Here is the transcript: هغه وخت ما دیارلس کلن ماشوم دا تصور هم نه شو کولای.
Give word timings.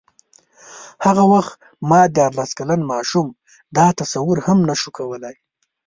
هغه 1.05 1.23
وخت 1.33 1.53
ما 1.89 2.01
دیارلس 2.15 2.51
کلن 2.57 2.81
ماشوم 2.91 3.27
دا 3.75 3.85
تصور 3.99 4.37
هم 4.45 4.57
نه 4.69 4.75
شو 4.81 4.89
کولای. 4.97 5.35